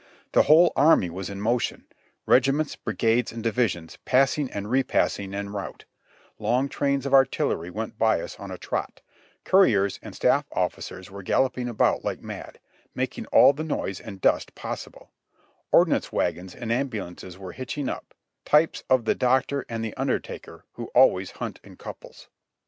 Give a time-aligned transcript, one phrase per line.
[0.31, 1.85] The whole army was in motion;
[2.25, 5.85] regiments, bri gades and divisions passing and re passing en route;
[6.39, 9.01] long trains of artillery went by us on a trot,
[9.43, 12.59] couriers and staf¥ officers were galloping about like mad,
[12.95, 15.11] making all the noise and dust possible;
[15.71, 20.85] ordnance wagons and ambulances were hitching up— types of the doctor and the imdertaker who
[20.95, 22.27] always hunt in couples.